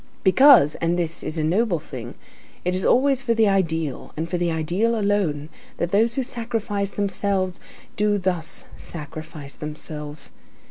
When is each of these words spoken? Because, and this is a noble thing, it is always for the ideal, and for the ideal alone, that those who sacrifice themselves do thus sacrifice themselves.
Because, 0.23 0.73
and 0.73 0.97
this 0.97 1.21
is 1.21 1.37
a 1.37 1.43
noble 1.43 1.77
thing, 1.77 2.15
it 2.65 2.73
is 2.73 2.83
always 2.83 3.21
for 3.21 3.35
the 3.35 3.47
ideal, 3.47 4.13
and 4.17 4.27
for 4.27 4.39
the 4.39 4.49
ideal 4.51 4.99
alone, 4.99 5.49
that 5.77 5.91
those 5.91 6.15
who 6.15 6.23
sacrifice 6.23 6.91
themselves 6.93 7.61
do 7.97 8.17
thus 8.17 8.65
sacrifice 8.77 9.55
themselves. 9.55 10.31